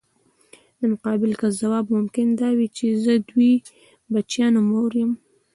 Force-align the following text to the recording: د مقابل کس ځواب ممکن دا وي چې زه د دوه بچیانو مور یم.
د 0.79 0.81
مقابل 0.93 1.31
کس 1.39 1.53
ځواب 1.61 1.85
ممکن 1.95 2.27
دا 2.41 2.49
وي 2.57 2.67
چې 2.77 2.85
زه 3.03 3.13
د 3.19 3.23
دوه 3.29 3.51
بچیانو 4.13 4.59
مور 4.69 4.91
یم. 4.99 5.11